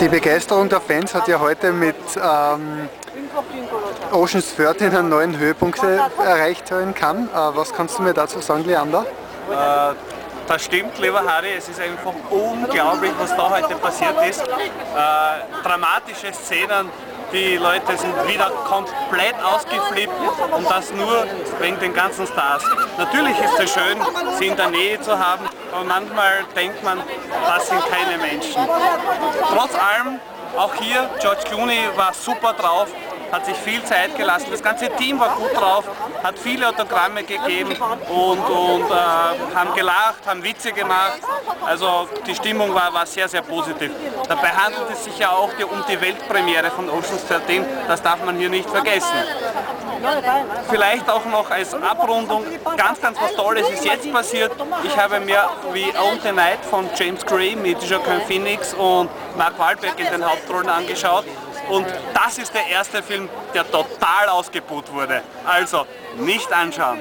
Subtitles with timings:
[0.00, 2.88] Die Begeisterung der Fans hat ja heute mit ähm,
[4.10, 5.80] Oceans 13 einen neuen Höhepunkt
[6.18, 7.28] erreicht in Cannes.
[7.28, 9.06] Äh, was kannst du mir dazu sagen, Leander?
[9.50, 9.94] Äh,
[10.48, 14.42] das stimmt, lieber Harry, es ist einfach unglaublich, was da heute passiert ist.
[14.42, 16.90] Äh, dramatische Szenen,
[17.34, 20.14] die Leute sind wieder komplett ausgeflippt
[20.56, 21.26] und das nur
[21.60, 22.62] wegen den ganzen Stars.
[22.96, 23.98] Natürlich ist es schön,
[24.38, 27.02] sie in der Nähe zu haben, aber manchmal denkt man,
[27.46, 28.62] das sind keine Menschen.
[29.52, 30.20] Trotz allem,
[30.56, 32.88] auch hier, George Clooney war super drauf,
[33.32, 34.46] hat sich viel Zeit gelassen.
[34.50, 35.84] Das ganze Team war gut drauf,
[36.22, 37.76] hat viele Autogramme gegeben
[38.08, 41.20] und, und äh, haben gelacht, haben Witze gemacht.
[41.64, 43.90] Also die Stimmung war, war sehr, sehr positiv.
[44.28, 48.36] Dabei handelt es sich ja auch um die Weltpremiere von Ocean's 13, das darf man
[48.36, 49.16] hier nicht vergessen.
[50.68, 52.44] Vielleicht auch noch als Abrundung,
[52.76, 54.52] ganz, ganz was Tolles ist jetzt passiert.
[54.82, 59.58] Ich habe mir wie On the Night von James Gray mit Joaquin Phoenix und Mark
[59.58, 61.24] Wahlberg in den Hauptrollen angeschaut.
[61.68, 65.22] Und das ist der erste Film, der total ausgebuht wurde.
[65.44, 65.86] Also
[66.18, 67.00] nicht anschauen.